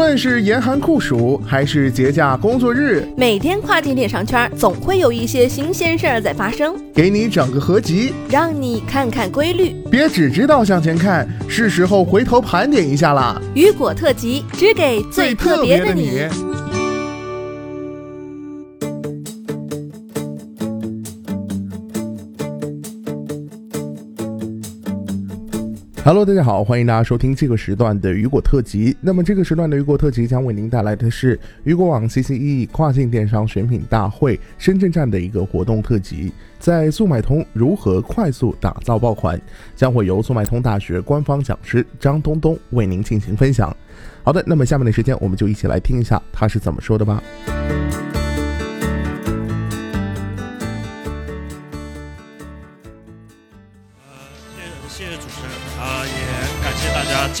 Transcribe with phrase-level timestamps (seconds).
[0.00, 9.76] 论是严寒酷暑，还是节假工作日，每天跨境电商圈总会有一些新鲜事儿在发生，给你整个合集，让你看看规律。
[9.90, 13.38] 别只知道向前看，是时候回头盘点一下啦。
[13.54, 16.22] 雨果特辑，只给最特别的你。
[26.02, 28.96] Hello，大家好，欢迎大家收听这个时段的雨果特辑。
[29.02, 39.38] 那么这个时段的雨果特辑将为您带来的是雨果网 CCE 跨境电商选品大会深圳站的一个活动特辑，在速买通如何快速打造爆款，
[39.76, 43.76] 将会由速买通大学官方讲师张东东为您进行分享。
[44.22, 47.22] 好的，那么下面的时间我们就一起来听一下他是怎么说的吧。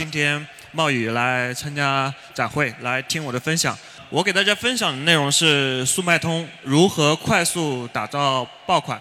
[0.00, 3.76] 今天冒雨来参加展会，来听我的分享。
[4.08, 8.98] 我给大家分享的内容是速卖通如何快速打造爆款。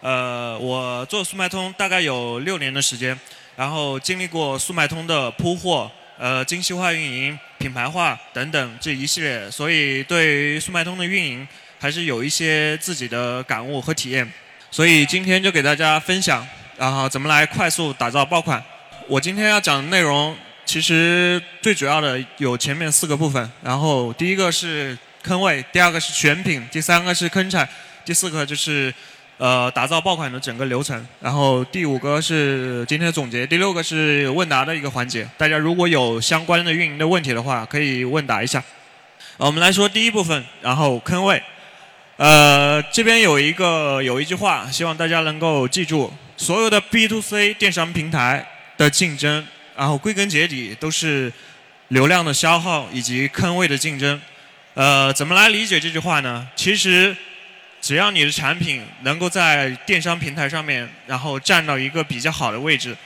[0.00, 3.16] 呃，我做速卖通大概有六年的时间，
[3.54, 11.46] 然后经历过速卖通的铺货、呃精细化运营、品牌化等等这一系列，所以对于速卖通的运营
[11.78, 14.28] 还是有一些自己的感悟和体验。
[14.72, 16.44] 所以今天就给大家分享，
[16.76, 18.60] 然后怎么来快速打造爆款。
[19.08, 27.68] 我今天要讲的内容，其实最主要的有前面四个部分，然后第一个是坑位，第二个是选品，第三个是坑产，
[28.04, 28.92] 第四个就是
[29.38, 35.26] 呃打造爆款的整个流程，然后第五个是今天的总结，第六个是问答的一个环节。
[35.36, 38.62] 大家如果有相关的运营的问题的话，可以问答一下。
[39.38, 41.42] 我们来说第一部分，然后坑位。
[42.18, 48.46] 呃，这边有一个有一句话，希望大家能够记住：所有的 B to C 电商平台
[48.82, 51.32] 的竞争，然后归根结底都是
[51.88, 54.20] 流量的消耗以及坑位的竞争。
[54.74, 56.48] 呃，怎么来理解这句话呢？
[56.56, 57.16] 其实，
[57.80, 62.96] 只要你的产品能够在电商平台上面，然后站到一个比较好的位置，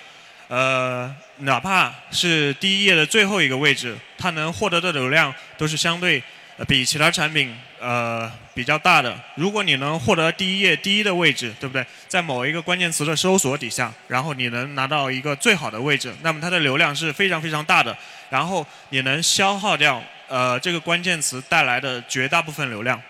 [0.49, 6.23] 呃，哪怕是第一页的最后一个位置，它能获得的流量都是相对
[6.67, 7.55] 比其他产品
[7.87, 9.17] 呃比较大的。
[9.37, 11.87] 如果你能获得第一页第一的位置，对不对？
[12.09, 17.97] 在某一个关键词的搜索底下，然后你能拿到一个最好的位置，那么它的流量是非常非常大的。
[18.29, 23.01] 然后你能消耗掉呃这个关键词带来的绝大部分流量。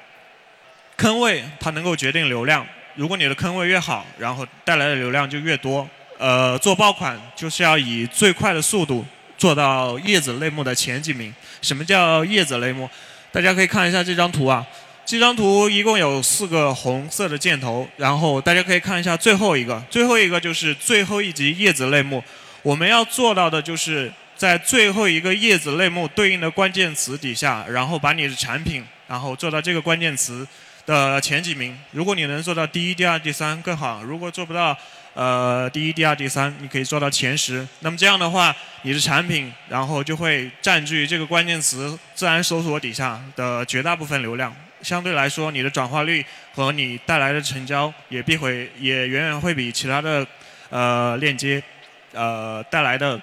[0.98, 2.66] 坑位它能够决定流量，
[2.96, 5.88] 如果你的坑位越好，然后带来的流量就越多。
[6.18, 9.06] 呃，做爆款就是要以最快的速度
[9.38, 11.34] 做到叶子类目的前几名。
[11.62, 12.88] 什么叫叶子类目？
[13.36, 14.66] 大家可以看一下这张图啊。
[15.04, 22.24] 这张图一共有四个红色的箭头，然后大家可以看一下最后一个，最后一个就是最后一级叶子类目。
[22.62, 30.48] 我们要做到的就是在最后一个叶子类目对应的关键词底下，然后把你的产品，然后做到这个关键词
[30.86, 31.78] 的前几名。
[31.90, 34.02] 如果你能做到第一、第二、第三更好。
[34.02, 34.74] 如果做不到
[35.16, 37.66] 呃第一、第二、第三，你可以做到前十。
[37.80, 44.54] 那么这样的话，你的产品然后就会占据这个关键词自然搜索底下的绝大部分流量。
[44.82, 46.22] 相对来说，你的转化率
[46.54, 50.24] 和你带来的成交也必会也远远会比其他的
[50.68, 51.62] 呃链接
[52.12, 53.18] 呃带来的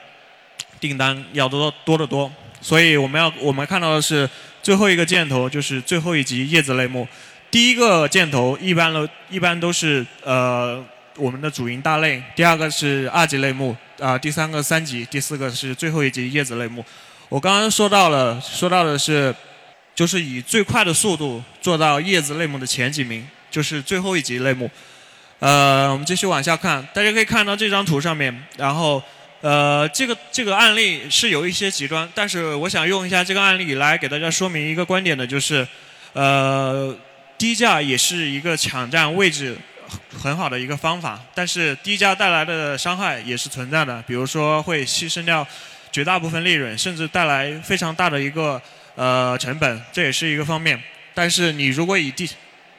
[0.79, 2.29] 订单要多多得多。
[2.59, 4.27] 所以我们要我们看到的是
[4.63, 7.07] 最后一个箭头就是最后一级叶子类目，
[7.51, 10.83] 第一个箭头一般都一般都是呃
[11.15, 16.83] 我们的主营大类，第二个是二级类目啊、第三个三级，第四个是最后一级叶子类目。
[17.29, 19.33] 我刚刚说到了，说到的是。
[19.95, 24.67] 就是以最快的速度做到叶子类目的前几名，就是最后一级类目。
[25.37, 28.99] 呃，我们继续往下看，大家可以看到这张图上面，然后
[29.41, 35.67] 呃，这个这个案例是有一些极端，但是我想用一下这个案例来给大家说明一个观点的，就是
[36.13, 36.97] 呃，
[37.37, 39.55] 低价也是一个抢占位置
[40.21, 45.45] 很好的一个方法，但是低价带来的伤害也是存在的，比如说会牺牲掉
[45.91, 48.61] 绝大部分利润，甚至带来非常大的一个。
[48.95, 50.79] 呃，成本这也是一个方面，
[51.15, 52.29] 但是你如果以低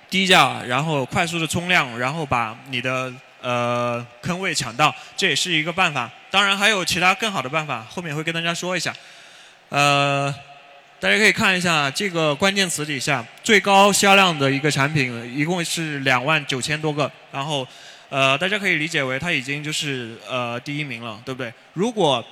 [0.09, 6.09] 低价，然后快速的冲量，然后把你的呃坑位抢到，这也是一个办法。
[6.31, 8.95] 当然还有其他更好的办法，后面会跟大家说一下。
[9.71, 10.33] 呃，
[11.05, 17.69] 大家可以看一下这个关键词底下最高销量的一个产品，一共是两万九千多个，然后
[18.09, 21.53] 呃，大家可以理解为它已经就是呃第一名了，对不对？
[21.75, 22.25] 如果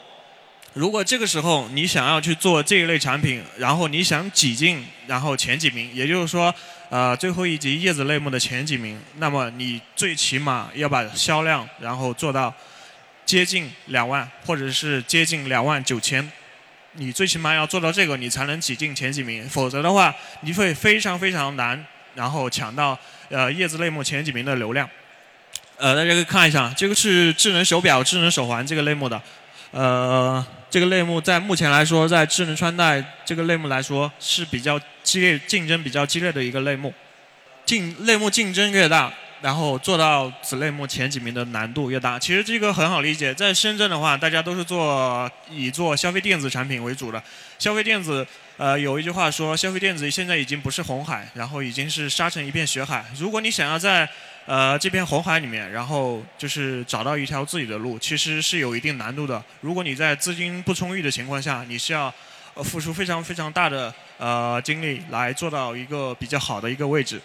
[0.72, 6.54] 如果这个时候你想要去做这一类产品，然后你想挤进然后前几名，也就是说，
[6.88, 12.50] 呃，最后一级叶子类目的前几名，那么你最起码要把销量然后做到
[13.26, 16.26] 接近两万，或者是接近两万九千。
[16.94, 21.82] 你最起码要做到这个，你才能挤进前几名，否则的话，你会非常非常难，
[22.14, 22.98] 然后抢到
[23.30, 24.88] 呃叶子类目前几名的流量。
[25.78, 29.20] 呃，大家可以看一下，这个是智能手表、智能手环这个类目的，
[29.70, 36.92] 呃，这个类目在目前来说，在智能穿戴这个类目来说是比较激烈、竞争比较激烈的一个类目，
[37.64, 39.12] 竞类目竞争越大。
[39.42, 43.34] 然后做到子类目前几名的难度越大，其实这个很好理解。
[43.34, 47.20] 在深圳的话，大家都是做以做消费电子产品为主的。
[47.58, 48.24] 消费电子，
[48.56, 53.04] 呃，有一句话说，消费电子现在已经不是红海，然后已经是沙成一片血海。
[53.18, 54.08] 如果你想要在
[54.46, 59.42] 呃这片红海里面，然后就是找到一条自己的路，其实是有一定难度的。
[59.60, 62.14] 如果你在资金不充裕的情况下，你是要
[62.62, 67.20] 付出非常非常大的呃精力来做到一个比较好的一个位置。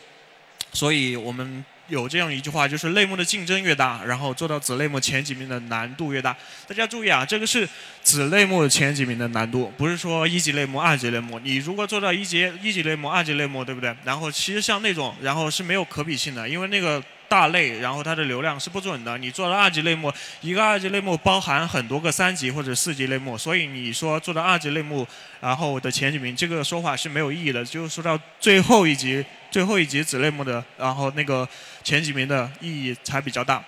[0.73, 1.63] 所以我们。
[1.87, 6.35] 有这样一句话，就是类目的竞争越大，然后做到子类目前几名的难度越大。
[6.67, 7.67] 大家注意啊，这个是
[8.03, 11.39] 子类目前几名的难度，不是说一级类目、二级类目。
[11.39, 13.95] 你如果做到一级一级类目、二级类目，对不对？
[14.03, 17.03] 然后其实像那种，然后是没有可比性的，因为那个。
[17.29, 19.17] 大类，然后它的流量是不准的。
[19.17, 20.09] 你做了二级类目，
[20.39, 25.05] 一个二级类目包含很多个三级或者四级类目，所以你说做到二级类目，
[25.41, 27.65] 然后的前几名，这个说法是没有意义的。
[27.65, 29.21] 就是说到最后一级，
[29.51, 31.47] 最后一级子类目的，然后那个
[31.83, 33.63] 前几名的意义才比较大。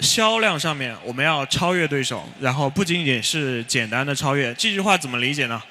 [0.00, 4.52] 销量上面我们要超越对手，然后不仅仅是简单的超越。
[4.54, 5.62] 这句话怎么理解呢？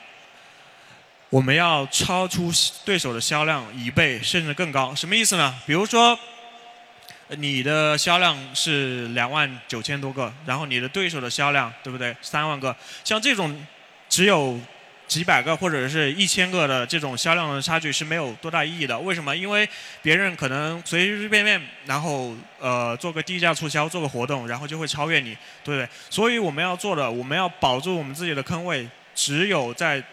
[1.30, 2.52] 我们要超出
[2.84, 5.54] 对手的销量一倍甚至更高，什么意思呢？
[5.66, 6.18] 比如说。
[7.40, 12.16] 你的销量是两万九千多个，然后你的对手的销量，对不对？
[12.22, 13.66] 三万个，像这种
[14.08, 14.60] 只有
[15.08, 18.98] 几百个或者是一千个的这种销量的差距是没有多大意义的。
[19.00, 19.36] 为什么？
[19.36, 19.68] 因为
[20.02, 25.90] 别人可能随随便便，然后呃做个低价促销，做个活动，然后就会超越你，对不对？
[26.10, 30.04] 所以我们要做的，我们要保住我们自己的坑位，只有在。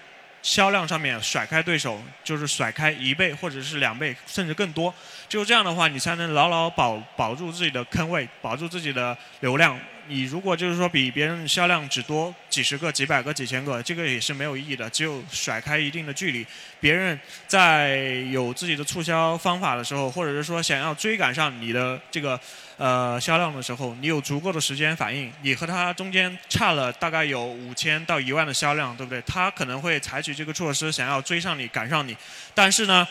[0.45, 4.93] 销量上面甩开对手，就是甩开一倍或者是两倍，甚至更多。
[5.29, 9.79] 就这样的话，你才能牢牢保保住自己的坑位，保住自己的流量。
[10.09, 14.89] 你如果就是说比别人销量只多几十个、几百个、几千个，这个也是没有意义的。
[14.91, 16.47] 只有甩开一定的距离，
[16.81, 17.97] 别人在
[18.31, 22.39] 有自己的促销方法的时候，或者是说想要追赶上你的这个
[22.77, 25.33] 呃销量的时候，你有足够的时间反应。
[25.43, 29.23] 你和他中间差了大概有五千到一万的销量，对不对？
[29.23, 32.17] 他可能会采取这个措施想要追上你、赶上你，
[32.55, 33.07] 但是呢，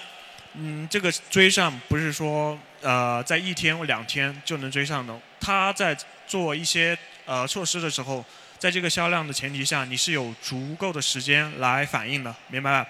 [0.56, 5.98] 嗯，这个追上不是说呃在一天或两天就能追上的，他在。
[6.32, 8.24] 做一些呃措施的时候，
[8.58, 12.90] 在这个销量的前提下，你是有足够的时间来反应的，明白吧？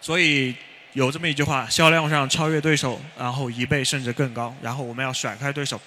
[0.00, 0.54] 所以
[0.92, 5.80] 有这么一句话：销量上超越对手，然后一倍甚至更高，然后我们要甩开对手。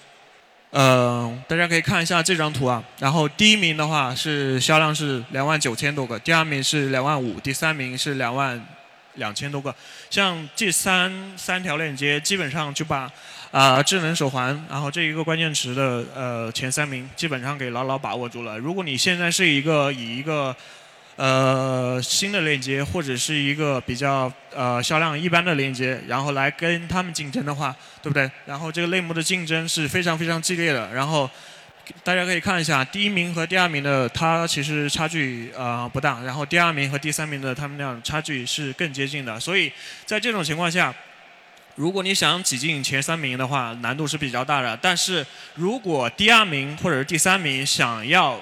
[0.72, 2.84] 嗯，大家可以看一下这张图啊。
[2.98, 8.62] 然后第一名的话是销量是两万九千多个，第二名是两万五，第三名是两万
[9.14, 9.74] 两千多个。
[10.10, 13.10] 像这三三条链接，基本上就把。
[13.54, 18.58] 啊，智能手环，然后这一个关键词的呃前三名基本上给牢牢把握住了。
[18.58, 20.56] 如果你现在是一个以一个
[21.14, 27.72] 呃新的链接或者是一个比较呃销量一般的链接，然后来跟他们竞争的话，
[28.02, 28.28] 对不对？
[28.44, 30.92] 然后这个类目的竞争是非常非常激烈的。
[30.92, 31.30] 然后
[32.02, 39.38] 大家可以看一下，第一名和第二名的它其实差距啊不大，然后第二名和第三名的他们俩差距是更接近的。
[39.40, 39.72] 所以
[40.04, 40.94] 在这种情况下。
[41.76, 44.78] 如果你想挤进前三名的话，难度是比较大的。
[44.80, 48.40] 但是如果第二名或者是第三名想要，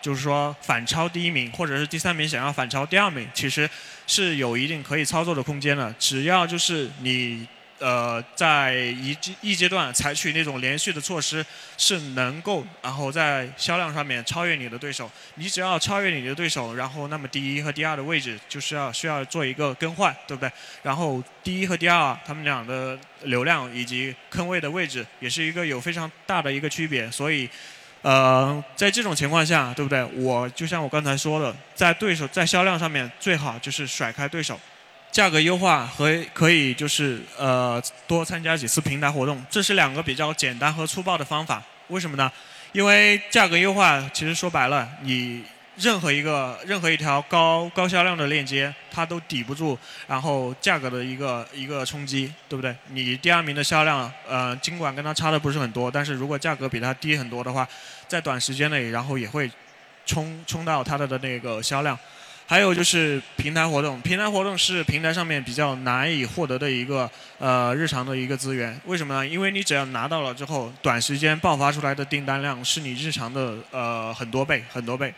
[0.00, 3.68] 就是说反超第一名，或者是第三名想要反超第二名，其实
[4.06, 5.94] 是有一定可以操作的空间的。
[5.98, 7.46] 只要就是你。
[7.80, 11.44] 呃，在一一阶段采取那种连续的措施，
[11.78, 15.10] 是能够然后在销量上面超越你的对手。
[15.36, 20.52] 你只要超越你的对手，然后那么第一和第二的位置就是要需要做一个更换，对不对？
[20.82, 27.10] 然后第一和第二他们俩的流量以及坑位的位置也是一个有非常大的一个区别。
[27.10, 27.48] 所以，
[28.02, 30.04] 呃，在这种情况下，对不对？
[30.16, 34.60] 我就像我刚才说的，在对手在销量上面最好就是甩开对手。
[35.10, 41.62] 价格优化和可以就是呃多参加几次平台活动，这是两个比较简单和粗暴的方法。
[41.88, 42.30] 为什么呢？
[42.72, 45.42] 因为价格优化其实说白了，你
[45.76, 49.76] 任何一个任何一条高高销量的链接，它都抵不住
[50.06, 52.72] 然后价格的一个一个冲击，对不对？
[52.90, 57.66] 你第二名的销量呃尽管跟它差的不是很多，但是如果价格比它低很多的话，
[58.06, 59.50] 在短时间内然后也会
[60.06, 61.98] 冲冲到它的的那个销量。
[62.50, 68.76] 还有就是平台活动，平台活动是平台上面比较难以获得的一个呃日常的一个资源。
[68.86, 69.24] 为什么呢？
[69.24, 75.14] 因为你只要拿到了之后，短时间爆发出来的订单量是你日常的呃很多倍很多倍。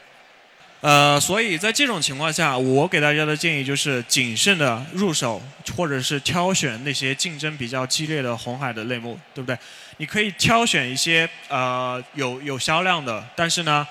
[0.82, 5.40] 呃，所以在这种情况下，我给大家的建议就是谨慎的入手，
[5.74, 9.56] 或者是挑选那些竞争比较激烈的红海的类目，对不对？
[9.96, 13.88] 你可以挑选一些呃有有销量的，但是呢，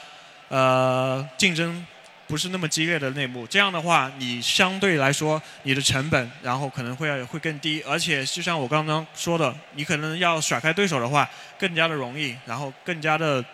[0.49, 1.83] 呃竞争
[2.31, 3.45] 不是那么激烈的内幕。
[3.45, 13.43] 这样的话，你相对来说你的成本，然后可能会要会更低，而且就像我刚刚说的，你可能要甩开对手的话，更加的容易，然后更加的。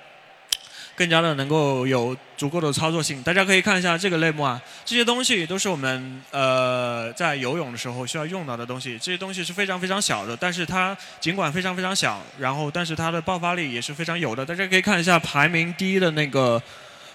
[0.98, 14.44] 更加的能够有足够的操作性，大家可以看一下这个类目啊，这些东西都是我们呃在游泳的时候需要用到的东西，这些东西是非常非常小的，但是它尽管非常非常小，然后但是它的爆发力也是非常有的。
[14.44, 16.60] 大家可以看一下排名第一的那个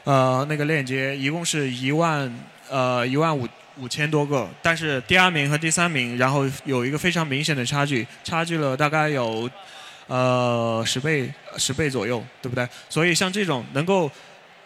[0.04, 2.32] 呃那个链接，一共是一万
[2.70, 9.50] 呃一万五五千多个，但是第二名和第三名然后有一个非常明显的差距，差距了大概有。
[10.08, 12.68] 呃，十倍十倍左右，对不对？
[12.90, 14.10] 所以像这种能够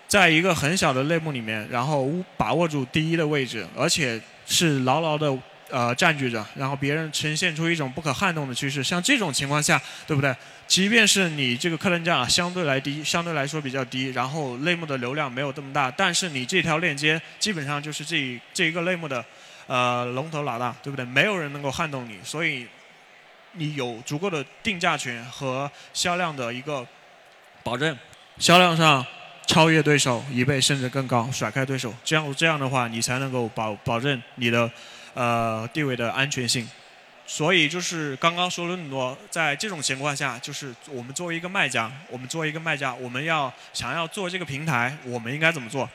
[0.08, 5.30] 在一个很小的类目里面，然后把握住第一的位置，而且是牢牢的
[5.70, 10.34] 呃占据着，然后别人呈现出一种不可撼动的趋势，像这种情况下，对不对？
[10.66, 19.24] 即便是你这个客单价相对来低，相对来说比较低，然后类目的流量没有这么大，但是你这条链接基本上就是这这一个类目的
[19.66, 21.04] 呃龙头老大，对不对？
[21.04, 22.66] 没有人能够撼动你，所以。
[23.58, 26.86] 你有足够的定价权和销量的一个
[27.62, 27.96] 保证，
[28.38, 29.02] 销量上
[29.46, 34.70] 超越对手一倍甚至更高，甩开对手，这样这样的话，你才能够保保证你的
[35.16, 36.70] 呃地位的安全性。
[37.26, 45.90] 所以就是刚刚说了那么多，在这种情况下，就是我们作为一个卖家，我们作为一个卖家，我们要想要做这个平台，我们应该怎么做？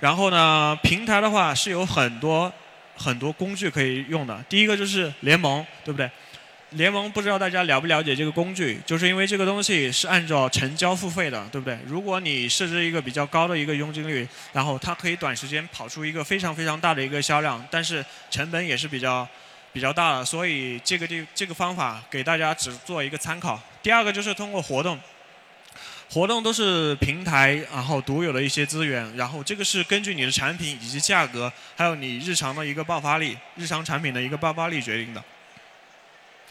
[0.00, 2.52] 然后呢，平台的话是有很多。
[2.98, 6.10] 很多工具可以用的，第一个就是联盟，对不对？
[6.70, 11.78] 联盟不知道大家了不了解这个工具，就是因为这个东西是按照成交付费的，对不对？
[11.86, 19.26] 如果你设置一个比较高的一个佣金率，然后它可以短时间跑出一个非常非常大的一个销量，但是成本也是比较
[19.72, 23.60] 比较大的，所以这个地这个方法给大家只做一个参考。
[23.80, 24.98] 第二个就是通过活动。
[26.08, 35.22] 活动都是平台然后独有的一些资源，然后这个是根据你的产品以及价格，还有你日常的一个爆发力，日常产品的一个爆发力决定的。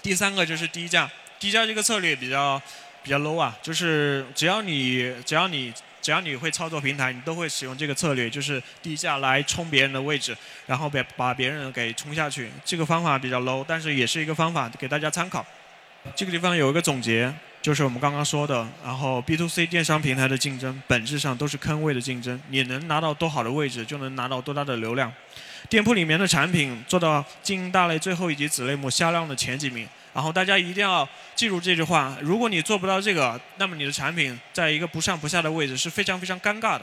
[0.05, 1.09] 第三个就是低价，
[1.39, 2.61] 低价这个策略比较
[3.01, 12.51] 比较 low 啊，就是只要你只要你只要你会操作平台，你都会使用这个策略，就是低价来冲别人的位置，然后把把别人给冲下去。
[12.63, 15.43] 这个方法比较 low，但是也是一个方法，给大家参考。
[16.15, 17.33] 这个地方有一个总结。
[17.63, 25.11] 就是我们刚刚说的，然后 B to C 电商平台的竞争本质上都是坑位的竞争，你能拿到多好的位置，就能拿到多大的流量。
[25.69, 36.81] 店铺里面的产品做到经营大类最后一级子类目销量的前几名，然后大家一定要记住这句话：如果你做不到这个，那么你的产品在一个不上不下的位置是非常非常尴尬的。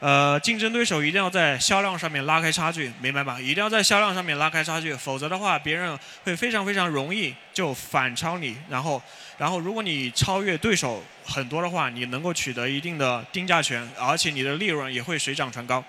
[0.00, 3.40] 呃，竞争对手一定要在销量上面拉开差距，明白吧？
[3.40, 8.54] 一定要在销量上面拉开差距，否则的话，别人会非常非常容易就反超你。
[8.68, 9.00] 然后，
[9.38, 15.82] 然后如果你超越对手很多的话，你能够取得一定的定价权，而且你的利润也会水涨船高。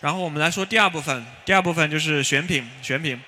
[0.00, 3.20] 然后我们来说第二部分，第二部分就是选品，选品，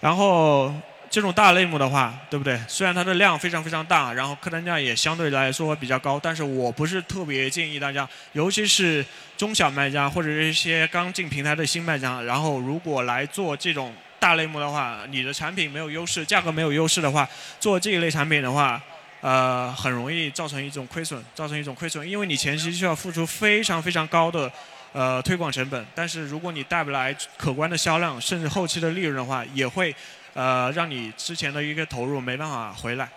[0.00, 0.72] 然后。
[1.10, 2.60] 这种大类目的话，对不对？
[2.68, 9.02] 虽然它的量非常非常大，然后客单价也相对来说比较高，但是我不是特别建议大家，尤其是
[9.34, 17.26] 中小卖家或者是一些刚进平台的新卖家，然后如果来做这种大类目的话，你的产品没有优势，价格没有优势的话，
[17.58, 18.78] 做这一类产品的话，
[19.22, 24.52] 呃，很容易造成一种亏损，造成一种亏损，因为你前期需要付出非常非常高的
[24.92, 29.94] 呃推广成本，但是如果你带不来可观的销量，甚至后期的利润的话，也会。
[30.34, 33.08] 呃，让你之前的一个投入没办法回来。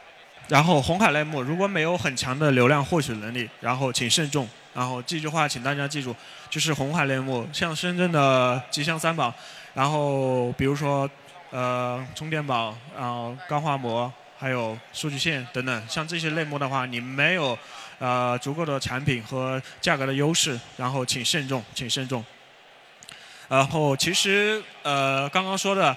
[0.48, 4.48] 然后红海类目如果没有很强的流量获取能力，然后请慎重。
[4.74, 6.16] 然后这句话请大家记住，
[6.50, 9.32] 就是红海类目，像深圳的吉祥三宝，
[9.76, 11.08] 然后比如说
[11.52, 17.56] 呃充电宝，然后钢化膜，还有数据线等等，像这些类目的话，你没有
[18.02, 22.22] 呃足够的产品和价格的优势，然后请慎重，请慎重。
[23.48, 25.96] 然后其实呃刚刚说的。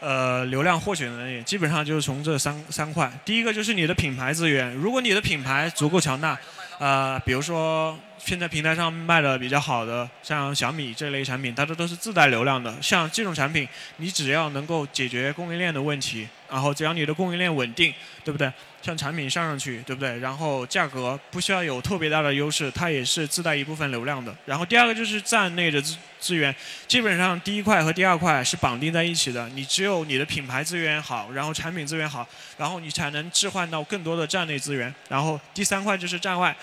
[0.00, 3.10] 呃，流量获取能力基本上就是从这三三块。
[3.24, 6.38] 第一个就是你的品牌资源，如果你的品牌足够强大，
[6.78, 12.74] 呃，比如说现在平台上卖的比较好的，像小米这类产品，它这都是自带流量的。
[12.82, 17.92] 像这种产品，你只要能够解决供应链的问题，然后只要你的供应链稳定，
[18.22, 18.48] 对不对？
[18.80, 20.16] 像产品上上去，对不对？
[20.20, 24.32] 然后价格不需要有特别大的优势，它也是自带一部分流量的。
[24.46, 26.54] 然后第二个就是站内的资资源，
[26.86, 29.48] 基本上第一块和第二块是绑定在一起的。
[29.48, 32.24] 你只有你的品牌资源好，然后产品资源好，
[32.56, 34.94] 然后你才能置换到更多的站内资源。
[35.08, 36.54] 然后第三块就是站外。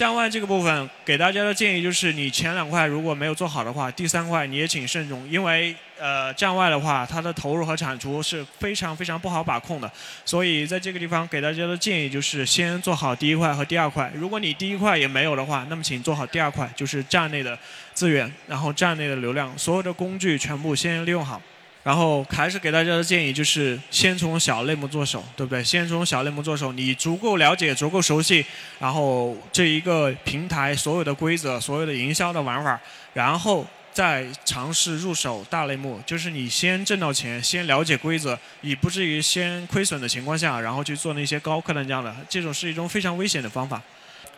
[0.00, 9.92] 站外这个部分给大家的建议就是，你前两块如果没有做好的话，第三块你也请慎重，因为呃站外的话，它的投入和产出是非常非常不好把控的。
[10.24, 14.10] 所以在这个地方给大家的建议就是，先做好第一块和第二块。
[14.14, 17.58] 如果你第一块也没有的话，那么请做好第二块，就是站内的
[17.92, 21.38] 资源，然后站内的流量，所有的工具全部先利用好。
[21.82, 25.64] 然后还是给大家的建议就是，先从小类目做手，对不对？
[25.64, 28.44] 先从小类目做手，你足够了解、足够熟悉，
[28.78, 32.78] 然后这一个平台所有的规则、所有的营销的玩法，
[33.14, 35.98] 然后再尝试入手大类目。
[36.04, 43.82] 就是你先挣到钱，先了解规则，以不至于先亏损的情况下，然后去做那些高客单价的，这种是一种非常危险的方法。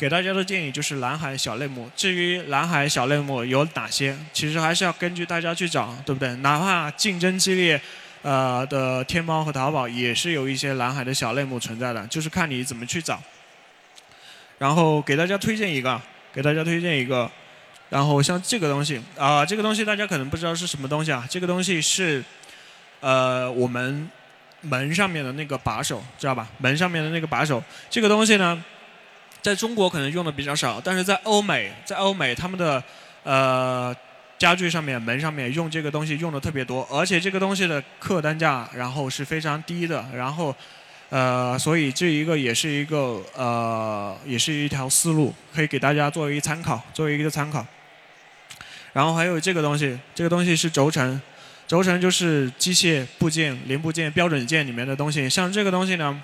[0.02, 1.88] 给大家的建议就是蓝海小类目。
[1.94, 6.34] 至于蓝海小类目有哪些，其实还是要根据大家去找，对不对？
[6.38, 7.80] 哪怕竞争激烈，
[8.22, 13.22] 呃的天猫和淘宝也是有一些蓝海的小类目存在的，就是看你怎么去找。
[14.58, 17.30] 然后给大家推荐一个，给大家推荐一个。
[17.88, 21.24] 然后像这个东西啊，这个东西大家可能不知道是什么东西啊。
[21.30, 22.24] 这个东西是
[22.98, 24.10] 呃我们
[24.62, 26.48] 门上面的那个把手，知道吧？
[26.58, 28.60] 门上面的那个把手，这个东西呢。
[29.42, 32.82] 在中国可能用的比较少，但是在欧美，在欧美他们的
[33.24, 33.94] 呃
[34.38, 40.54] 家具上面、门上面用这个东西用的特别多，而且这个东西的客单价然后是非常低的，然后
[41.10, 47.66] 呃，所以这一个也是一个呃，也是一条思路，可以给大家作为一参考，作为一个参考。
[48.92, 51.20] 然后还有这个东西，这个东西是轴承，
[51.66, 56.22] 轴承就是机械部件、零部件、标准件里面的东西，像这个东西呢。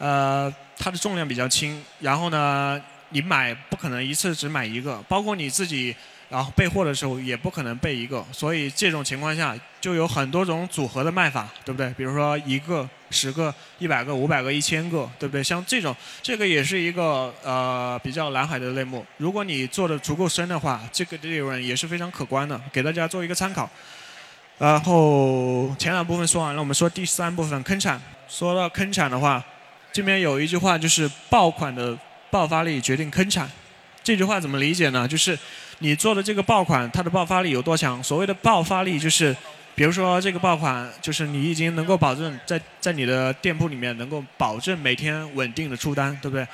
[0.00, 2.80] 呃，它的重量比较轻，然后呢，
[3.10, 5.94] 你买不可能一次只买一个，包括你自己，
[6.28, 11.92] 然后备货的时候也不可能备一个，所以这种情况下就有很多种组合的卖法，对不对？
[11.94, 15.42] 比如说一个、十个、一百个、五百个、一千个，对不对？
[15.42, 19.04] 像这种，这个也是一个呃比较蓝海的类目。
[19.16, 23.68] 如果你做的足够深的话，这个利润也是非常可观的，给大家做一个参考。
[24.58, 28.00] 然后前两部分说完了，我们说第三部分坑产。
[28.28, 29.44] 说到坑产的话。
[29.92, 31.96] 这边有一句话，就是爆款的
[32.30, 33.50] 爆发力决定坑产。
[34.02, 35.06] 这句话怎么理解呢？
[35.06, 35.38] 就是
[35.80, 38.02] 你做的这个爆款，它的爆发力有多强？
[38.02, 39.36] 所谓的爆发力，就是
[39.74, 46.46] 比如说这个爆款，就是你已经能够保证在在你的店铺里面能够保证每天稳定的出单，对不对？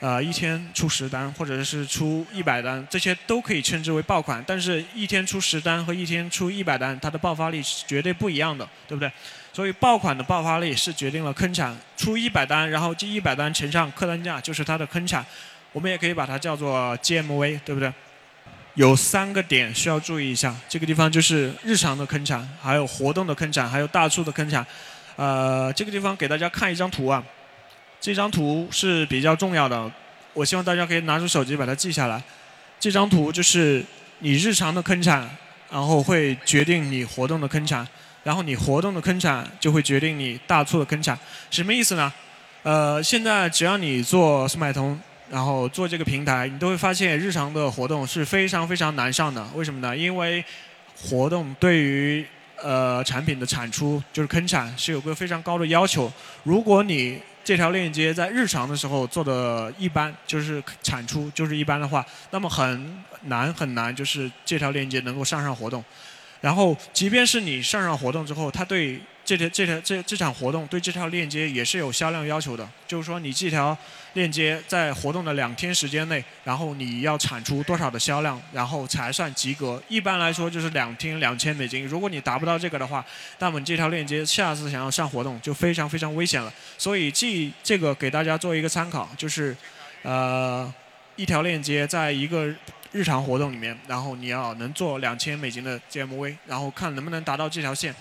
[0.00, 4.42] 呃，一天出十单，或者是出一百单，这些都可以称之为爆款。
[4.44, 9.08] 但是，一天出十单和一天出一百单，它的爆发力是绝对不一样的，对不对？
[9.52, 11.76] 所以，爆款的爆发力是决定了坑产。
[11.96, 15.24] 出一百单，然后这一百单乘上客单价，就是它的坑产。
[15.72, 17.92] 我们也可以把它叫做 GMV，对不对？
[18.74, 24.66] 有三个点需要注意一下，这个地方就是日常的坑产，还有活动的坑产，还有大促的坑产。
[25.16, 27.22] 呃，这个地方给大家看一张图啊。
[28.00, 29.92] 这张图是比较重要的，
[30.32, 32.22] 我希望大家可以拿出手机把它记下来。
[32.80, 33.84] 这张图就是
[34.20, 35.28] 你日常的坑产，
[35.70, 37.86] 然后会决定你活动的坑产，
[38.24, 41.18] 然后你活动的坑产就会决定你大促的坑产。
[41.50, 42.12] 什么意思呢？
[42.62, 49.44] 呃，现在只要你做速卖通，然后做这个平台，你都会发现日常的活动是非常非常难上的。
[49.54, 49.96] 为什么呢？
[49.96, 50.44] 因为
[50.96, 52.24] 活动对于
[52.62, 56.12] 呃产品的产出就是坑产是有个非常高的要求。
[56.44, 65.84] 如果你这条链接在日常的时候做的一般，就是产出就是一般的话，那么很难很难，就是这条链接能够上上活动。
[66.42, 69.00] 然后，即便是你上上活动之后，它对。
[69.24, 73.74] 这条这条这这场活动对这条链接也是有销量要求的，就是说你这条
[74.14, 79.80] 链接在活动的两天时间内，然后你要产出多少的销量，然后才算及格。
[79.88, 81.86] 一般来说就是两天两千美金。
[81.86, 83.02] 如果你达不到这个的话，
[83.38, 86.52] 那么这条链接下次想要上活动就非常非常危险了。
[86.76, 89.56] 所以记这个给大家做一个参考，就是
[90.02, 90.70] 呃
[91.14, 92.52] 一条链接在一个
[92.92, 97.94] 日常活动里面，然后你要能做两千美金的 GMV，然后看能不能达到这条线。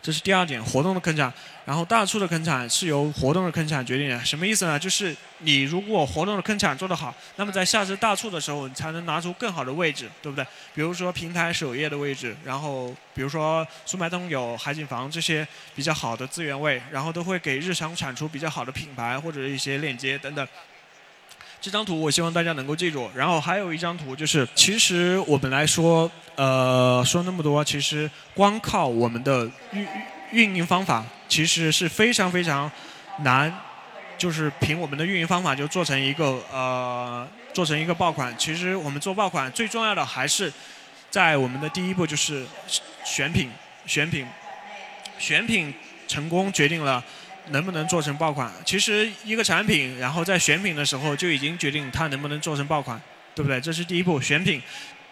[0.00, 1.32] 这是第二点，活动的坑产，
[1.64, 4.24] 然后大促的坑产是由活动的坑产决定的。
[4.24, 4.76] 什么意思呢？
[4.76, 10.44] 就是你如果活动的坑产做得好，那么在下次大促的时候，你才能拿出更好的位置，对不对？
[10.74, 20.44] 比如说平台首页的位置，然后比如说速卖通有海景房这些比较好的资源位，然后都会给日常产出比较好的品牌或者一些链接等等。
[21.62, 29.86] 这张图我希望大家能够记住，然后还有一张图就是，其实我们来说，呃，说那么多，其实光靠我们的运
[30.32, 32.68] 运营方法，其实是非常非常
[33.20, 33.56] 难，
[34.18, 38.36] 就是凭我们的运营方法就做成一个呃，做成一个爆款。
[38.36, 40.52] 其实我们做爆款最重要的还是
[41.10, 42.44] 在我们的第一步就是
[43.04, 43.48] 选品，
[43.86, 44.26] 选品，
[45.16, 45.72] 选品
[46.08, 47.04] 成功决定了。
[47.50, 48.50] 能不能做成爆款。
[48.64, 53.00] 其实一个产品，然后在选品的时候就已经决定它能不能做成爆款，
[53.34, 53.60] 对不对？
[53.60, 54.60] 这是第一步，选品。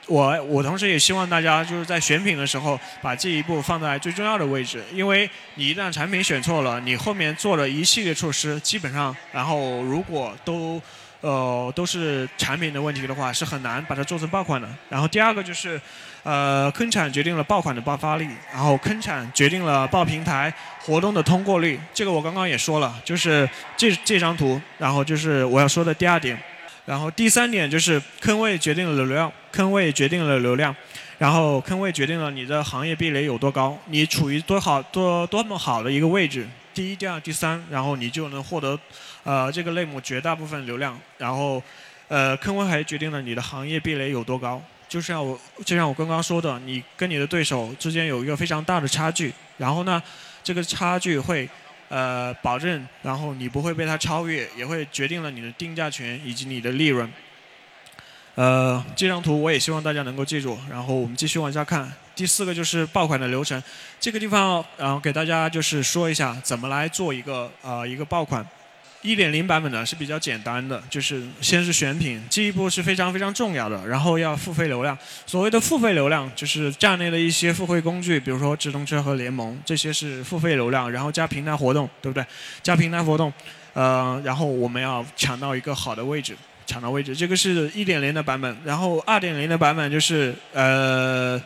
[0.06, 10.80] 我我同时也希望大家就是在选品的时候把这一步放在最重要的位置，因为你一旦产品选错了，你后面做了一系列措施，基本上，然后如果都。
[11.20, 14.68] 呃，都是产品的问题的话，是很难把它做成爆款的。
[14.88, 15.80] 然后第二个就是，
[16.22, 21.78] 呃，坑产决定了爆款的爆发力，然后坑产决定了爆平台活动的通过率。
[21.92, 26.38] 这个我刚刚也说了，就是这这张图，然后就是我要说的第二点。
[26.86, 30.74] 然后第三点就是坑位决定了流量，坑位决定了流量，
[31.18, 36.48] 然后坑位决定了你的行业壁垒有多高，你处于多好多多么好的一个位置。
[36.72, 38.78] 第一、第二、第三，然后你就能获得，
[39.24, 40.98] 呃，这个类目绝大部分流量。
[41.18, 41.62] 然后，
[42.08, 44.62] 呃，坑位还决定了你的行业壁垒有多高。
[44.88, 49.32] 就像我，就像我刚刚说的，你跟你的对手之间有一个非常大的差距。
[49.56, 50.02] 然后呢，
[50.42, 51.48] 这个差距会，
[51.88, 57.10] 呃，保证，然后你不会被他超越，也会决定了你的定价权以及你的利润。
[58.36, 60.58] 呃，这张图我也希望大家能够记住。
[60.70, 61.92] 然后我们继续往下看。
[62.20, 63.62] 第四个就是爆款的流程，
[63.98, 68.46] 这个地方然后给大家就是说一下怎么来做一个呃一个爆款。
[69.00, 73.88] 一点零版本呢是比较简单的，就是先是选品，这一步是非常非常重要的。
[73.88, 80.92] 然后要付费流量，所谓的付费流量就是站内的一些付费工具，比如说直通车和联盟，这些是付费流量。
[80.92, 82.22] 然后加平台活动，对不对？
[82.62, 83.32] 加平台活动，
[83.72, 87.16] 呃，然后我们要抢到一个好的位置，抢到位置。
[87.16, 91.40] 这个是一点零的版本，然后二点零的版本就是呃。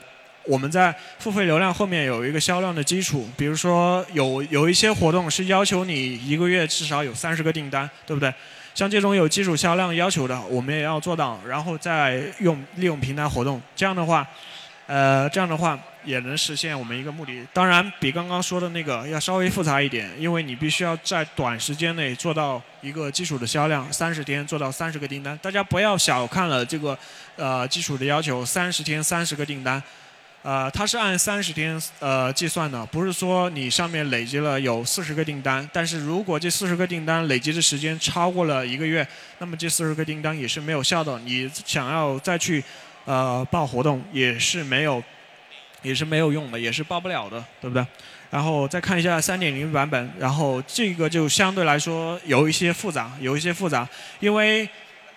[0.47, 8.33] 我们在付费流量后面有一个销量的基础，比如说有有一些活动是要求你一个月至少有三十个订单，对不对？
[8.75, 14.27] 像这种有基础销量要求的，我们也要做到，然后再用利用平台活动，这样的话，
[14.87, 17.47] 呃，这样的话也能实现我们一个目的。
[17.53, 25.39] 当然，比刚刚说的那个要稍微复杂一点，因为你必须要在短时间内做到一个基础的销量，三十天做到三十个订单。
[25.39, 26.99] 大家不要小看了这个
[27.37, 29.81] 呃基础的要求，三十天三十个订单。
[30.45, 41.19] 呃，它是按三十天呃计算的，不是说你上面累积了有四十个订单，但是如果这四十个订单累积的时间超过了一个月，那么这四十个订单也是没有效的。
[41.21, 42.63] 你想要再去
[43.07, 45.03] 呃报活动也是没有，
[45.81, 47.87] 也是没有用的，也是报不了的，对不对？
[48.29, 53.89] 然后再看一下三点零版本，然后这个就相对来说有一些复杂，有一些复杂，
[54.21, 54.69] 因为。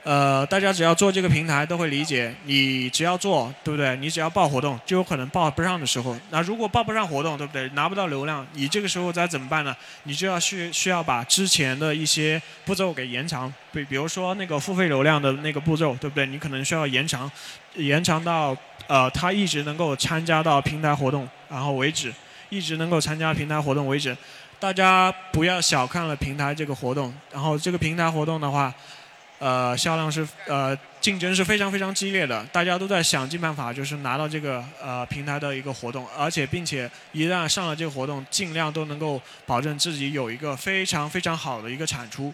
[0.07, 3.93] 呃，大家只要做这个平台都会理解，你只要做，对不对？
[3.97, 6.17] 你只要报活动，就有可能报不上的时候。
[6.29, 7.67] 那如果报不上活动，对不对？
[7.71, 9.75] 拿不到流量，你这个时候该怎么办呢？
[10.03, 16.25] 你就要需需要把之前的一些步骤给延长，比比如说那个付费流量的那个步骤，对不对？
[16.25, 17.29] 你可能需要延长，
[17.75, 18.55] 延长到
[18.87, 22.13] 呃，他一直能够参加到平台活动然后为止，
[22.47, 24.15] 一直能够参加平台活动为止。
[24.57, 28.73] 大家不要小看了平台这个活动，然后这个平台活动的话。
[29.39, 42.33] 呃，销量是呃，竞争是非常非常激烈的，大家都在想尽办法，就是拿到这个呃平台的一个活动，而且并且一旦上了这个活动，尽量都能够保证自己有一个非常非常好的一个产出。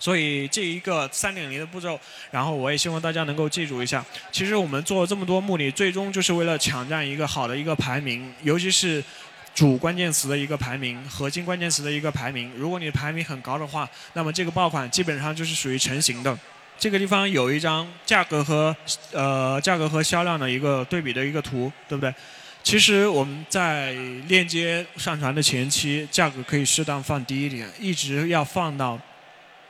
[0.00, 1.98] 所以这一个三点零的步骤，
[2.30, 4.04] 然后我也希望大家能够记住一下。
[4.32, 9.04] 其实我们做了这么多目的，最终就是为了抢占一个好的一个排名，尤其是。
[9.58, 12.48] 主关键词的一个排名，核心关键词的一个排名。
[12.56, 16.38] 如果你的排名很高的话，那么这个爆款基本上就是属于成型的。
[16.78, 18.76] 这个地方有一张价格和
[19.10, 22.14] 呃价格和销量的一个对比的一个图，对不对？
[22.62, 23.90] 其实我们在
[24.28, 28.96] 链接上传的前期，价格可以适当放低一点，一直要放到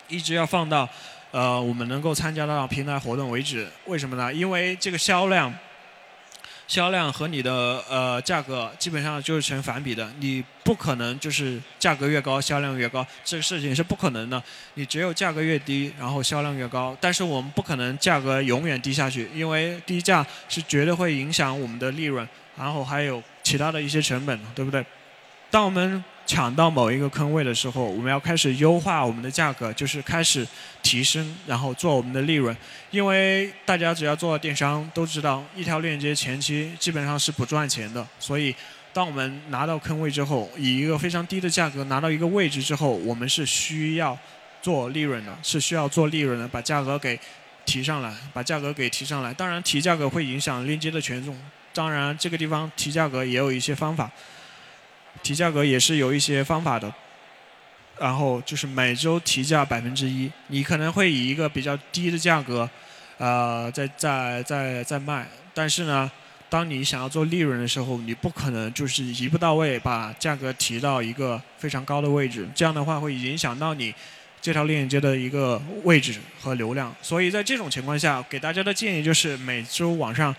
[0.06, 0.86] 一直要放到
[1.30, 3.66] 呃我们能够参加到平台活动为止。
[3.86, 4.30] 为什么呢？
[4.34, 5.50] 因为这个销量。
[6.68, 14.40] 销量和你的呃价格基本上就是成反比的，你不可能就是价格越高销量越高，这个事情是不可能的。
[14.74, 16.94] 你只有价格越低，然后销量越高。
[17.00, 24.84] 但是我们不可能价格永远低下去，因为低价是绝对会影响我们的利润，然后还有其他的一些成本，对不对？
[25.50, 30.46] 当我们抢到某一个坑位的时候，我们要开始优化我们的价格，就是开始
[30.82, 32.54] 提升，然后做我们的利润。
[32.90, 38.06] 因为大家只要做电商都知道，一条链接前期基本上是不赚钱的。
[38.20, 38.54] 所以，
[38.92, 44.16] 当我们拿到坑位之后，以一个非常低的价格拿到一个位置之后，我们是需要
[44.60, 47.18] 做利润的，是需要做利润的，把价格给
[47.64, 49.32] 提上来，把价格给提上来。
[49.32, 51.34] 当然，提价格会影响链接的权重。
[51.72, 54.10] 当然，这个地方提价格也有一些方法。
[55.22, 56.92] 提价格也是有一些方法的，
[57.98, 62.68] 然后就是每周提价百分之一，你可能会以一个比较低的价格，
[63.18, 66.10] 呃，在在在在卖，但是呢，
[66.48, 73.94] 当你想要做利润的时候，你不可能就是一步到位把价格提到一个非常高的位置，这样的话会影响到你
[74.40, 76.94] 这条链接的一个位置和流量。
[77.02, 80.34] 所以在这种情况下，给大家的建议就是每周往上，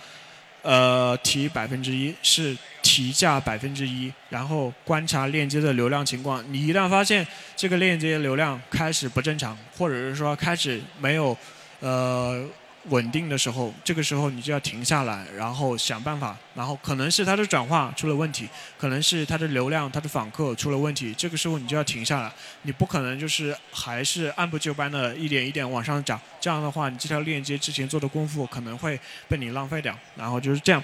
[0.70, 6.44] 呃，提百分之一是提价百分之一，然后观察链接的流量情况。
[6.54, 11.36] 你一旦发现这个链接流量开始不正常，或者是说开始没有，
[11.80, 12.46] 呃。
[12.86, 16.36] 稳定的时候，这个时候你就要停下来，然后想办法。
[16.56, 21.14] 然后可能是它的转化出了问题，可能是它的流量、它的访客出了问题。
[21.18, 22.32] 这个时候你就要停下来，
[22.64, 26.20] 你不可能就是还是按部就班的一点一点往上涨。
[26.40, 29.96] 这样的话，你这条链接之前做的功夫可能会被你浪费掉。
[30.16, 30.84] 然后就是这样，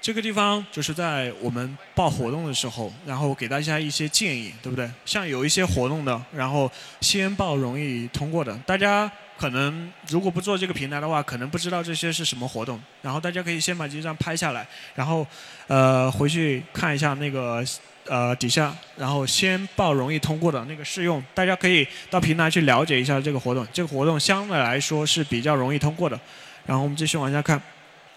[0.00, 4.90] 这个地方就是在我们报活动的时候，然后给大家一些建议，对不对？
[5.04, 6.70] 像有一些活动的，然后
[7.00, 9.10] 先报容易通过的，大家。
[9.38, 12.80] 可能如果不做这个平台的话，可能不知道这些是什么活动。
[13.02, 15.26] 然后大家可以先把这张拍下来，然后
[15.66, 17.64] 呃回去看一下那个
[18.06, 21.22] 呃底下，然后先报容易通过的那个试用。
[21.34, 23.66] 大家可以到平台去了解一下这个活动。
[23.72, 26.18] 这个活动相对来说是比较容易通过的。
[26.64, 27.60] 然后我们继续往下看，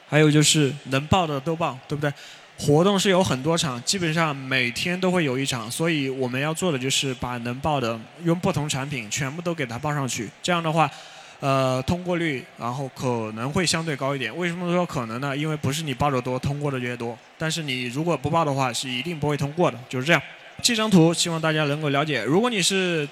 [0.07, 2.11] 还有就是能报的都报，对不对？
[2.59, 10.29] 活动是有很多场，基本上每天都会有一场，所以我们要做的就是把能报的用不同产品全部都给它报上去。
[10.43, 10.91] 这样的话，
[11.39, 14.35] 呃，通过率然后可能会相对高一点。
[14.35, 15.35] 为什么说可能呢？
[15.35, 17.17] 因为不是你报的多，通过的越多。
[17.37, 20.21] 但是你如果不报的话，是一定不会通过的，就是这样。
[20.61, 22.25] 这张图希望大家能够了解。
[22.25, 23.07] 如果你是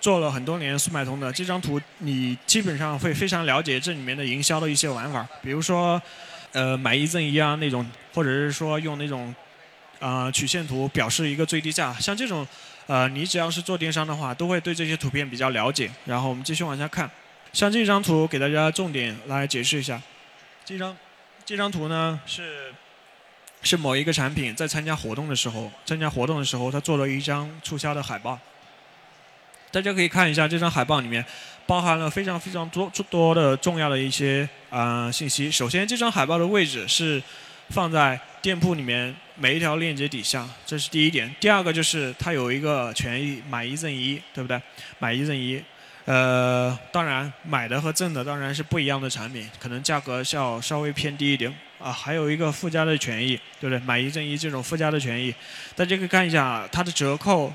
[0.00, 6.00] 做了很多年速卖通的，这张图你基本上会非常了解这里面的营销的一些玩法，比如说。
[6.52, 9.34] 呃，买一赠一啊那种，或者是说用那种，
[10.00, 12.46] 啊曲线图表示一个最低价，像这种，
[12.86, 15.90] 呃，你只要是做电商的话，都会对这些图片比较了解。
[16.04, 17.10] 然后我们继续往下看，
[17.52, 20.00] 像这张图给大家重点来解释一下，
[20.64, 20.96] 这张
[21.44, 22.72] 这张图呢是
[23.62, 28.38] 是某一个产品在参加活动的时候，参加活动的时候，他做了一张促销的海报。
[29.70, 31.24] 大家可以看一下这张海报里面
[31.72, 35.50] 包含了非常非常多多的重要的一些啊信息。
[35.50, 37.22] 首先，这张海报的位置是
[37.70, 41.34] 放在店铺里面每一条链接底下，这是第一点。
[41.40, 44.60] 第二个就是它有一个权益，买一赠一，对不对？
[44.98, 45.64] 买一赠一，
[46.04, 51.90] 呃，当然买的和赠的当然是不一样的产品，可能价格要稍微偏低一点啊。
[51.90, 53.78] 还有一个附加的权益，对不对？
[53.86, 55.34] 买一赠一这种附加的权益，
[55.74, 57.50] 大家可以看一下它的折扣。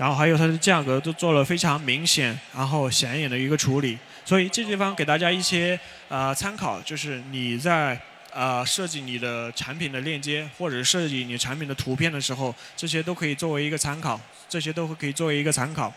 [0.00, 8.00] 然后还有它的价格都做了非常明显，然后显眼的一个处理，所以这地方给大家一些呃参考，就是你在
[8.32, 15.92] 呃设计你的产品的链接或者设计你产品的图片的时候，这些都可以作为一个参考，这些都可以作为一个参考。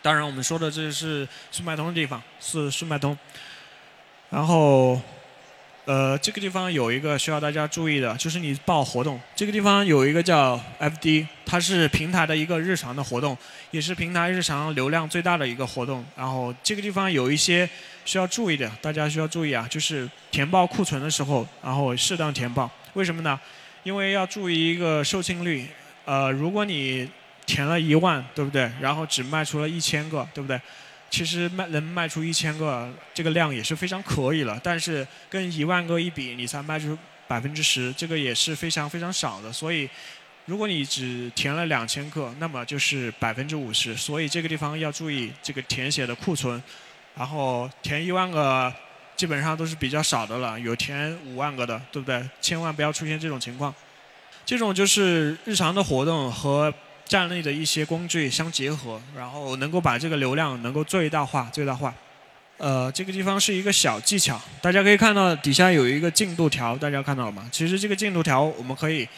[0.00, 3.14] 当然我们说的这是速卖通的地方，是速卖通，
[4.30, 4.98] 然后。
[5.90, 13.36] 呃，这个地方有一个需要大家注意的，就是你报活动，这个地方有一个叫 FD，它是平台的一个日常的活动，
[13.72, 16.04] 也是平台日常流量最大的一个活动。
[16.14, 17.68] 然后这个地方有一些
[18.04, 22.70] 需要注意的，大家需要注意啊，就是填报库存的时候，然后适当填报。
[22.92, 23.40] 为什么呢？
[23.82, 25.66] 因为要注意一个售罄率。
[26.04, 27.10] 呃，如果你
[27.46, 28.70] 填了一万，对不对？
[28.80, 30.60] 然后只卖出了一千个，对不对？
[31.10, 34.58] 其实卖能卖出一千个，这个量也是非常可以了。
[34.62, 36.96] 但是跟一万个一比，你才卖出
[37.26, 39.52] 百分之十，这个也是非常非常少的。
[39.52, 39.90] 所以，
[40.46, 43.96] 如果你只填了两千个，那么就是百分之五十。
[43.96, 46.62] 所以这个地方要注意这个填写的库存。
[47.16, 48.72] 然后填一万个，
[49.16, 52.24] 基本上都是比较少的了，有填五万个的，对不对？
[52.40, 53.74] 千万不要出现这种情况。
[54.46, 56.72] 这种就是日常的活动和。
[57.10, 61.92] 站内的一些工具相结合，然后能够把这个流量能够最大化、最大化。
[62.56, 67.48] 呃，这个地方是一个小技巧，大家可以看到底下有一个进度条，大家看到了吗？
[67.50, 69.08] 其实这个进度条我们可以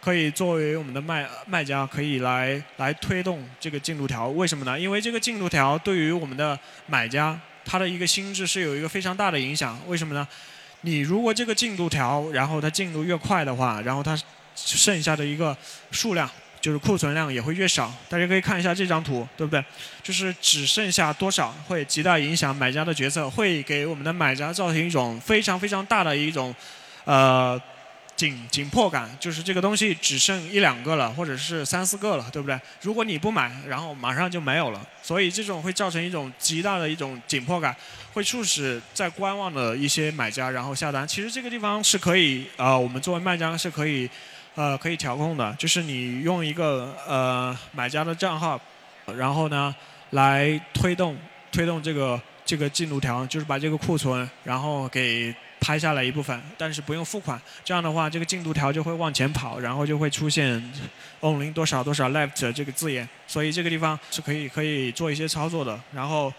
[0.00, 4.28] 可以作为我们的卖卖家可以来来推动这个进度条。
[4.28, 4.78] 为什么呢？
[4.78, 9.76] 因为这个进度条对于我们的买家他的一个心智是有一个非常大的影响。
[9.88, 10.24] 为什么呢？
[10.82, 14.16] 你如果这个进度条，然后它进度越快的话，然后它
[14.54, 15.56] 剩下的一个
[15.90, 16.30] 数量。
[16.60, 19.64] 就是库存量也会越少，大家可以看一下这张图，对不对？
[20.02, 26.54] 就是只剩下多少，会极大影响买家的决策，会给我们的买家造成一种非常非常大的一种，
[27.04, 27.58] 呃，
[28.14, 32.60] 紧紧迫感，就是这个东西只剩一两个了，或者是三四个了，对不对？
[32.82, 37.74] 如果你不买，然后马上就没有了，所以这种会造成一种极大的一种紧迫感，
[38.12, 41.08] 会促使在观望的一些买家然后下单。
[41.08, 44.10] 其实这个地方是可以，呃，我们作为卖家是可以。
[44.54, 48.60] 呃，可以调控的，就是你用一个呃买家的账号，
[49.16, 49.74] 然后呢
[50.10, 51.16] 来推动
[51.52, 57.40] 推动这个这个进度条，就是把这个库存然后给拍下来一部分，但是不用付款。
[57.62, 60.60] 这样的话，这个进度条就会往前跑，然后就会出现
[61.20, 63.08] only 多少多少 left 这个字眼。
[63.26, 65.78] 所以这个地方是可以可以做一些操作的。
[65.92, 66.32] 然后，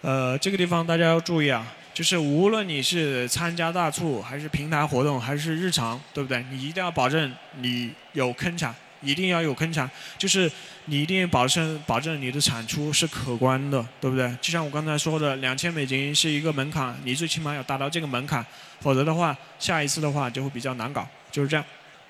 [0.00, 6.44] 呃，这个地方大家要注意啊，就是无论你是参加大促，还是平台活动，还是日常，对不对？
[6.50, 8.74] 你一定要保证你有坑产。
[9.02, 10.50] 一定要有坑产，就是
[10.86, 14.34] 你一定保证保证你的产出是可观的，对不对？
[14.40, 18.42] 就像我刚才说的，两千美金是一个门槛，你最起码要达到这个门槛，
[18.80, 21.62] 否则的话，下一次的话就会比较难搞，就是这样。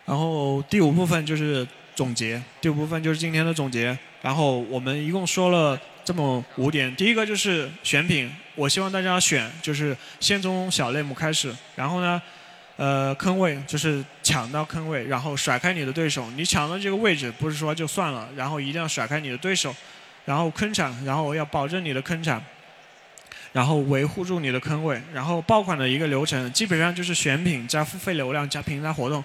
[0.05, 1.67] 然后第五部分就是
[1.97, 3.99] 总结，第五部分就是今天的总结。
[4.23, 12.21] 然后我们一共说了这么五点，第一个就是选品，我希望大家选就是先从小类目开始，然后呢。
[12.77, 16.29] 呃，坑位就是抢到坑位，然后甩开你的对手。
[16.33, 19.73] 你抢到这个位置，不是说就算了，然后一定要甩开你的对手，
[20.25, 22.45] 然后坑产，然后要保证你的坑产，
[23.53, 29.23] 然后维护住你的坑位，然后爆款的一个流程，基本上就是选品加付费流量加平台活动。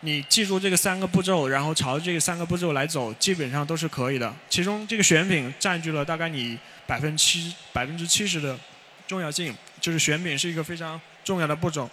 [0.00, 4.32] 你记住这个三个步骤，然后朝这个三个步骤来走，基本上都是可以的。
[4.48, 6.56] 其中这个选品占据了大概你
[6.86, 8.56] 百分七百分之七十的
[9.06, 11.90] 重要性，就是选品是一个非常重要的步骤。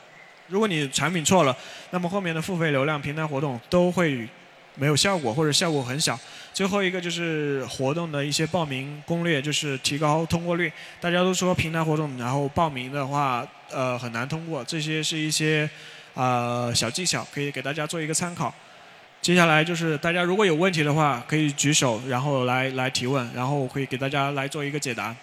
[0.48, 1.58] 如果你产品错了，
[1.90, 4.28] 那么后面的付费流量、平台活动都会
[4.76, 6.20] 没有效果，或者效果很小。
[6.54, 10.72] 最后一个就是活动的一些报名攻略，就是提高通过率。
[11.02, 14.64] 大家都说平台活动，然后报名的话，呃，很难通过。
[14.64, 15.68] 这些是一些
[16.16, 18.52] 呃小技巧，可以给大家做一个参考。
[19.22, 25.16] 接下来就是大家如果有问题的话，可以举手，然后来来提问，然后我可以给大家来做一个解答。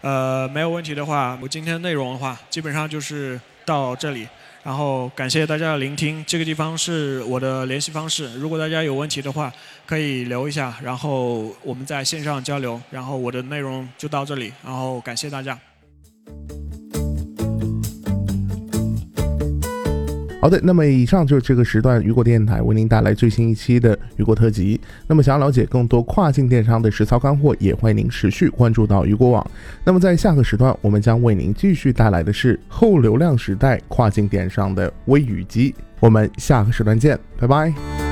[0.00, 4.28] 呃，没有问题的话，我今天内容的话，基本上就是到这里。
[4.62, 8.34] 然后感谢大家的聆听，这个地方是我的联系方式。
[8.34, 9.50] 如果大家有问题的话，
[9.86, 12.78] 可以留一下，然后我们在线上交流。
[12.90, 15.58] 然后我的内容就到这里，然后感谢大家。
[20.40, 24.80] 好的，那么以上就是这个时段雨果电台为您带来最新一期的雨果特辑。
[25.08, 29.44] 那么想要了解更多跨境电商的实操干货，也欢迎您持续关注到雨果网。
[29.84, 35.74] 那么在下个时段，我们将为您继续带来的是后流量时代跨境电商的微雨机。
[35.98, 38.07] 我们下个时段见，拜拜。